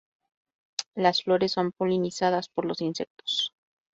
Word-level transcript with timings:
Las 0.95 1.21
flores 1.21 1.51
son 1.51 1.73
polinizadas 1.73 2.49
por 2.49 2.65
los 2.65 2.81
insectos. 2.81 3.53